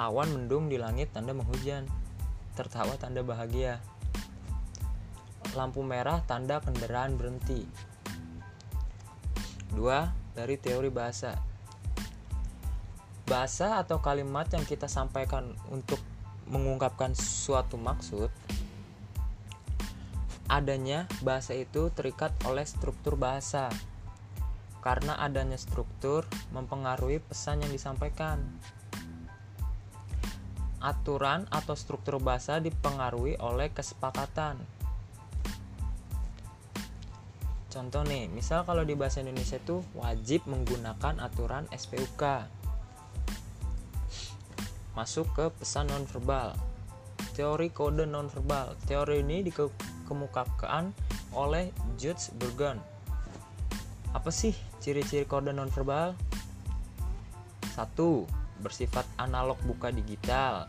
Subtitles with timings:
[0.00, 1.84] awan mendung di langit tanda menghujan,
[2.56, 3.84] tertawa tanda bahagia,
[5.52, 7.68] lampu merah tanda kendaraan berhenti.
[9.76, 11.36] Dua, dari teori bahasa.
[13.28, 16.00] Bahasa atau kalimat yang kita sampaikan untuk
[16.48, 18.32] mengungkapkan suatu maksud
[20.48, 23.72] adanya bahasa itu terikat oleh struktur bahasa.
[24.84, 28.44] Karena adanya struktur mempengaruhi pesan yang disampaikan.
[30.84, 34.60] Aturan atau struktur bahasa dipengaruhi oleh kesepakatan.
[37.72, 42.46] Contoh nih, misal kalau di bahasa Indonesia itu wajib menggunakan aturan SPUK.
[44.94, 46.54] Masuk ke pesan nonverbal.
[47.34, 48.78] Teori kode nonverbal.
[48.86, 49.42] Teori ini
[50.04, 50.92] dikemukakan
[51.32, 52.76] oleh Judge Burgon.
[54.12, 54.52] Apa sih
[54.84, 56.12] ciri-ciri kode nonverbal?
[57.72, 58.28] Satu,
[58.60, 60.68] bersifat analog buka digital.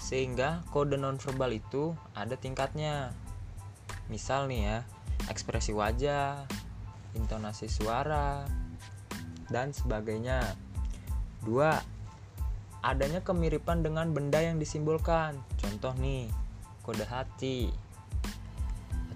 [0.00, 3.12] Sehingga kode nonverbal itu ada tingkatnya.
[4.08, 4.78] Misal nih ya,
[5.28, 6.48] ekspresi wajah,
[7.14, 8.48] intonasi suara,
[9.52, 10.42] dan sebagainya.
[11.44, 11.78] Dua,
[12.82, 15.38] adanya kemiripan dengan benda yang disimbolkan.
[15.60, 16.26] Contoh nih,
[16.82, 17.70] kode hati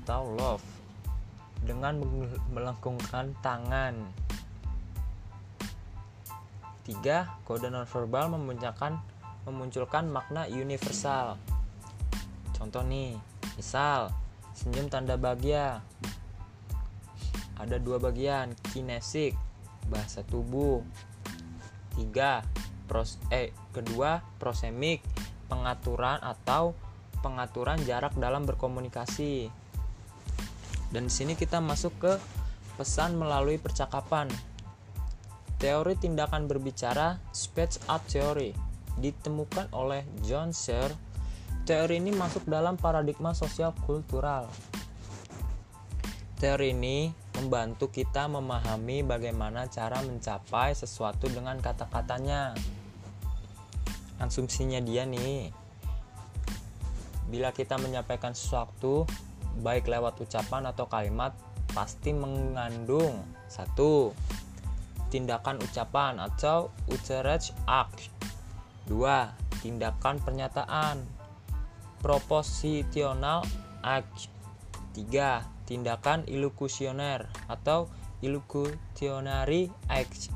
[0.02, 0.66] atau love
[1.62, 2.02] dengan
[2.50, 3.94] melengkungkan tangan.
[6.82, 8.98] Tiga, kode nonverbal memunculkan
[9.46, 11.38] memunculkan makna universal.
[12.58, 13.14] Contoh nih,
[13.54, 14.10] misal
[14.58, 15.82] senyum tanda bahagia.
[17.62, 19.38] Ada dua bagian, kinesik,
[19.86, 20.82] bahasa tubuh.
[21.94, 22.42] Tiga,
[22.90, 25.06] pros eh kedua prosemik,
[25.46, 26.74] pengaturan atau
[27.22, 29.61] pengaturan jarak dalam berkomunikasi.
[30.92, 32.12] Dan di sini kita masuk ke
[32.76, 34.28] pesan melalui percakapan.
[35.56, 38.52] Teori tindakan berbicara speech art theory
[39.00, 40.92] ditemukan oleh John Sear.
[41.64, 44.50] Teori ini masuk dalam paradigma sosial kultural.
[46.42, 47.06] Teori ini
[47.38, 52.52] membantu kita memahami bagaimana cara mencapai sesuatu dengan kata-katanya.
[54.18, 55.54] Asumsinya dia nih,
[57.30, 59.06] bila kita menyampaikan sesuatu
[59.60, 61.36] baik lewat ucapan atau kalimat
[61.76, 63.20] pasti mengandung.
[63.48, 64.16] Satu
[65.12, 68.08] tindakan ucapan atau utterage act
[68.88, 71.04] dua tindakan pernyataan
[72.00, 73.44] propositional
[73.84, 74.32] act.
[74.92, 77.88] Tiga tindakan ilukusioner atau
[78.20, 80.32] ilukutionary act.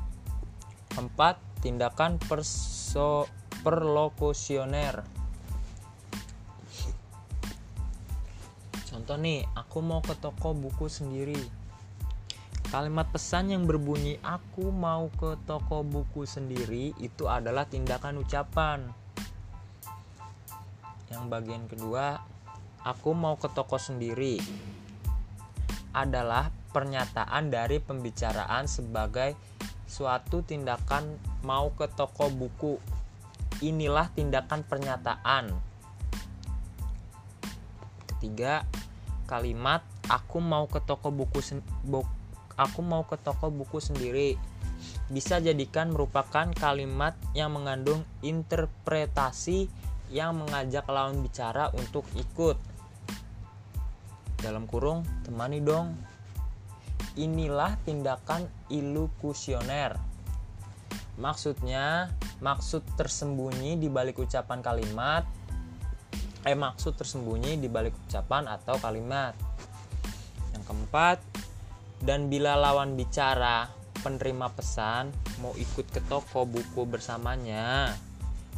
[0.97, 3.29] Empat tindakan perso
[3.61, 5.16] perlokusioner
[9.07, 11.39] Contoh nih, aku mau ke toko buku sendiri.
[12.67, 18.83] Kalimat pesan yang berbunyi "aku mau ke toko buku sendiri" itu adalah tindakan ucapan.
[21.07, 22.19] Yang bagian kedua,
[22.83, 24.43] "aku mau ke toko sendiri"
[25.95, 29.39] adalah pernyataan dari pembicaraan sebagai
[29.87, 31.15] suatu tindakan
[31.47, 32.75] mau ke toko buku.
[33.63, 35.55] Inilah tindakan pernyataan.
[38.11, 38.67] Ketiga,
[39.27, 41.65] kalimat aku mau ke toko buku sen-
[42.57, 44.39] aku mau ke toko buku sendiri
[45.07, 49.71] bisa jadikan merupakan kalimat yang mengandung interpretasi
[50.07, 52.55] yang mengajak lawan bicara untuk ikut.
[54.39, 55.97] Dalam kurung, temani dong.
[57.17, 59.97] Inilah tindakan ilukusioner.
[61.17, 62.13] Maksudnya,
[62.45, 65.25] maksud tersembunyi di balik ucapan kalimat
[66.47, 69.35] eh maksud tersembunyi di balik ucapan atau kalimat.
[70.55, 71.17] Yang keempat,
[72.01, 73.67] dan bila lawan bicara
[73.99, 75.11] penerima pesan
[75.43, 77.91] mau ikut ke toko buku bersamanya,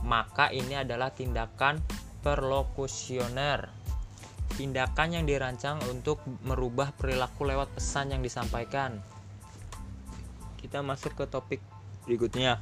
[0.06, 1.82] maka ini adalah tindakan
[2.22, 3.72] perlokusioner.
[4.54, 9.00] Tindakan yang dirancang untuk merubah perilaku lewat pesan yang disampaikan.
[10.60, 11.64] Kita masuk ke topik
[12.04, 12.60] berikutnya.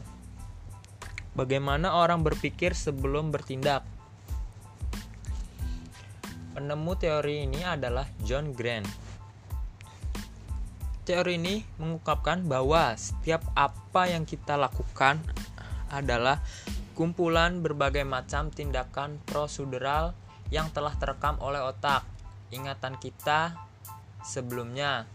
[1.33, 3.96] Bagaimana orang berpikir sebelum bertindak?
[6.57, 8.89] Penemu teori ini adalah John Grant.
[11.05, 15.21] Teori ini mengungkapkan bahwa setiap apa yang kita lakukan
[15.93, 16.41] adalah
[16.97, 20.17] kumpulan berbagai macam tindakan prosedural
[20.49, 22.01] yang telah terekam oleh otak
[22.49, 23.53] ingatan kita
[24.25, 25.05] sebelumnya.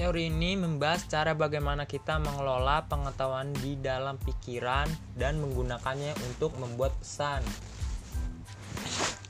[0.00, 6.96] Teori ini membahas cara bagaimana kita mengelola pengetahuan di dalam pikiran dan menggunakannya untuk membuat
[7.04, 7.44] pesan.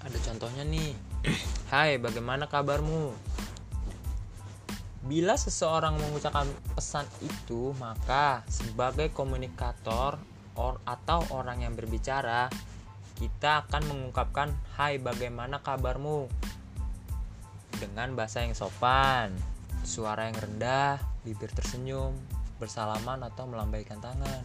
[0.07, 0.95] Ada contohnya nih.
[1.75, 3.11] Hai bagaimana kabarmu?
[5.11, 6.47] Bila seseorang mengucapkan
[6.79, 10.23] pesan itu maka sebagai komunikator
[10.55, 12.47] or, atau orang yang berbicara
[13.19, 16.31] kita akan mengungkapkan hai bagaimana kabarmu?
[17.83, 19.35] Dengan bahasa yang sopan
[19.85, 22.17] suara yang rendah bibir tersenyum
[22.61, 24.43] bersalaman atau melambaikan tangan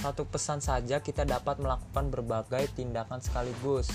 [0.00, 3.90] satu pesan saja kita dapat melakukan berbagai tindakan sekaligus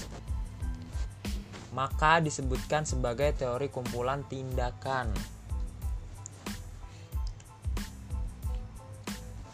[1.77, 5.13] maka disebutkan sebagai teori kumpulan tindakan.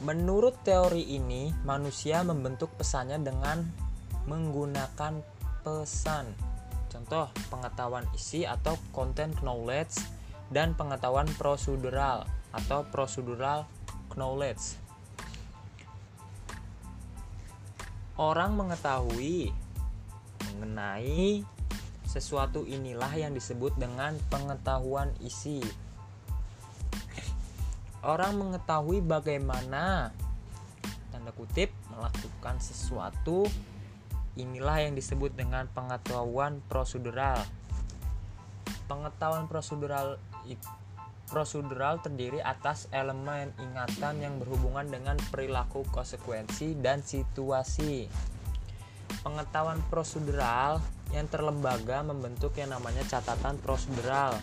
[0.03, 3.63] Menurut teori ini, manusia membentuk pesannya dengan
[4.27, 5.19] menggunakan
[5.67, 6.31] pesan.
[6.91, 9.99] Contoh, pengetahuan isi atau content knowledge
[10.49, 13.69] dan pengetahuan prosedural atau procedural
[14.17, 14.77] knowledge.
[18.13, 19.49] Orang mengetahui
[20.53, 21.41] mengenai
[22.05, 25.65] sesuatu inilah yang disebut dengan pengetahuan isi.
[28.05, 30.13] Orang mengetahui bagaimana
[31.09, 33.49] tanda kutip melakukan sesuatu
[34.37, 37.41] inilah yang disebut dengan pengetahuan prosedural.
[38.85, 40.21] Pengetahuan prosedural
[41.33, 48.05] prosedural terdiri atas elemen ingatan yang berhubungan dengan perilaku konsekuensi dan situasi.
[49.25, 50.77] Pengetahuan prosedural
[51.09, 54.33] yang terlembaga membentuk yang namanya catatan prosedural.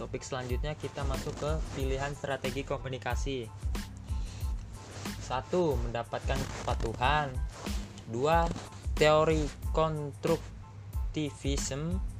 [0.00, 3.46] Topik selanjutnya kita masuk ke pilihan strategi komunikasi.
[5.24, 7.32] Satu, mendapatkan kepatuhan.
[8.10, 8.44] Dua,
[8.98, 12.13] teori konstruktivisme.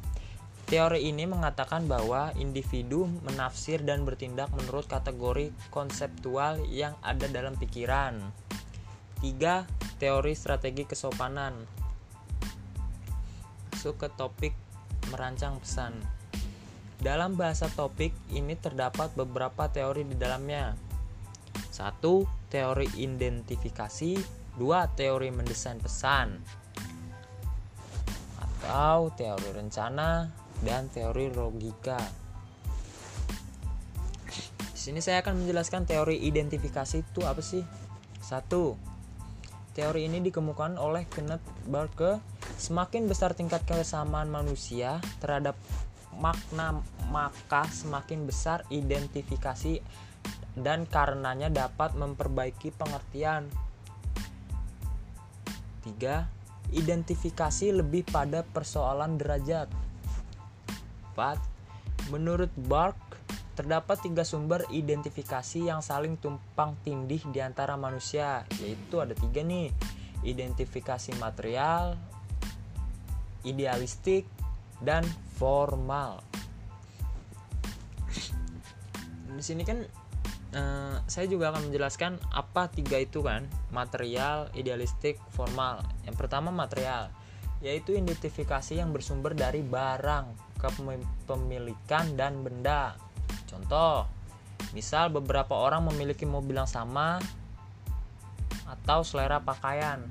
[0.64, 8.16] Teori ini mengatakan bahwa individu menafsir dan bertindak menurut kategori konseptual yang ada dalam pikiran.
[9.20, 9.68] Tiga,
[10.00, 11.52] teori strategi kesopanan.
[13.76, 14.56] Masuk ke topik
[15.12, 16.00] merancang pesan.
[16.96, 20.72] Dalam bahasa topik ini terdapat beberapa teori di dalamnya.
[21.68, 24.16] Satu, teori identifikasi,
[24.56, 26.40] dua, teori mendesain pesan,
[28.64, 31.98] atau teori rencana dan teori logika.
[34.70, 37.64] Di sini saya akan menjelaskan teori identifikasi itu apa sih?
[38.20, 38.76] Satu,
[39.74, 42.22] Teori ini dikemukakan oleh Kenneth Barker.
[42.54, 45.58] Semakin besar tingkat kesamaan manusia terhadap
[46.14, 46.78] makna,
[47.10, 49.82] maka semakin besar identifikasi
[50.54, 53.50] dan karenanya dapat memperbaiki pengertian.
[55.82, 56.70] 3.
[56.70, 59.66] Identifikasi lebih pada persoalan derajat.
[61.14, 62.10] 4.
[62.12, 62.98] Menurut Bark,
[63.54, 69.70] Terdapat tiga sumber identifikasi yang saling tumpang tindih di antara manusia, yaitu ada tiga nih,
[70.26, 71.94] identifikasi material,
[73.46, 74.26] idealistik,
[74.82, 75.06] dan
[75.38, 76.18] formal.
[79.38, 79.86] Di sini kan
[80.50, 85.78] eh, saya juga akan menjelaskan apa tiga itu kan, material, idealistik, formal.
[86.02, 87.06] Yang pertama material,
[87.62, 92.96] yaitu identifikasi yang bersumber dari barang, kepemilikan dan benda
[93.54, 94.10] Contoh,
[94.74, 97.22] misal beberapa orang memiliki mobil yang sama
[98.66, 100.02] atau selera pakaian.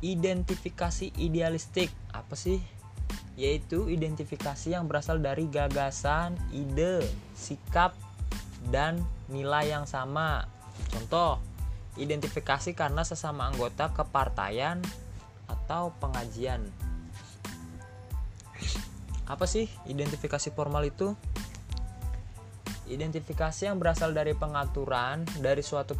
[0.00, 2.62] Identifikasi idealistik apa sih?
[3.40, 7.00] yaitu identifikasi yang berasal dari gagasan, ide,
[7.32, 7.96] sikap,
[8.68, 9.00] dan
[9.32, 10.44] nilai yang sama.
[10.92, 11.40] Contoh,
[11.96, 14.84] identifikasi karena sesama anggota kepartaian
[15.48, 16.68] atau pengajian.
[19.30, 21.14] Apa sih identifikasi formal itu?
[22.90, 25.94] Identifikasi yang berasal dari pengaturan dari suatu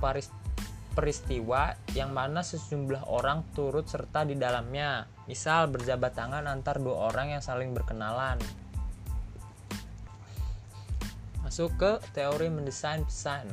[0.90, 5.06] peristiwa yang mana sejumlah orang turut serta di dalamnya.
[5.30, 8.42] Misal berjabat tangan antar dua orang yang saling berkenalan.
[11.46, 13.46] Masuk ke teori mendesain pesan.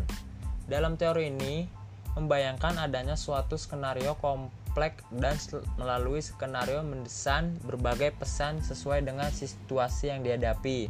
[0.65, 1.69] Dalam teori ini
[2.17, 4.66] membayangkan adanya suatu skenario kompleks
[5.09, 5.35] dan
[5.81, 10.85] melalui skenario mendesain berbagai pesan sesuai dengan situasi yang dihadapi.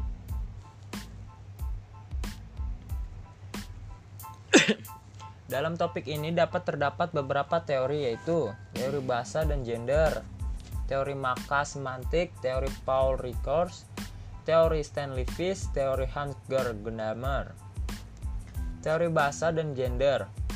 [5.54, 10.20] Dalam topik ini dapat terdapat beberapa teori yaitu teori bahasa dan gender,
[10.92, 13.72] teori maka semantik, teori Paul Ricoeur,
[14.44, 17.56] teori Stanley Fish, teori Hans Gadamer.
[18.84, 20.47] Teori bahasa dan gender.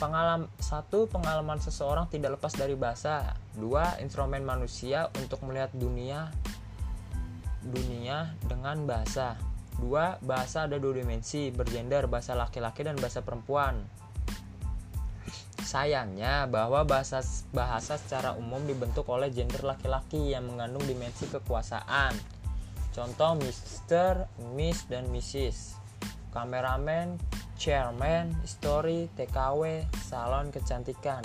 [0.00, 3.36] Pengalaman satu pengalaman seseorang tidak lepas dari bahasa.
[3.52, 6.32] Dua instrumen manusia untuk melihat dunia
[7.60, 9.36] dunia dengan bahasa.
[9.80, 13.80] Dua, bahasa ada dua dimensi, bergender, bahasa laki-laki dan bahasa perempuan.
[15.60, 17.20] Sayangnya bahwa bahasa
[17.52, 22.16] bahasa secara umum dibentuk oleh gender laki-laki yang mengandung dimensi kekuasaan.
[22.90, 24.26] Contoh Mr.,
[24.56, 25.78] Miss, dan Mrs.
[26.34, 27.16] Kameramen,
[27.60, 31.20] chairman, story, TKW, salon kecantikan.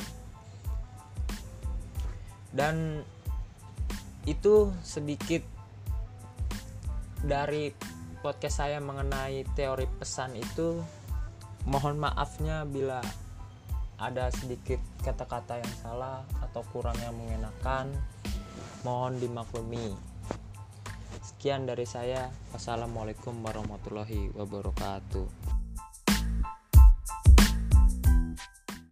[2.51, 2.99] Dan
[4.27, 5.47] itu sedikit
[7.23, 7.71] dari
[8.19, 10.83] podcast saya mengenai teori pesan itu.
[11.65, 12.99] Mohon maafnya bila
[13.95, 17.95] ada sedikit kata-kata yang salah atau kurang yang mengenakan.
[18.83, 19.95] Mohon dimaklumi.
[21.23, 22.27] Sekian dari saya.
[22.53, 25.54] Wassalamualaikum warahmatullahi wabarakatuh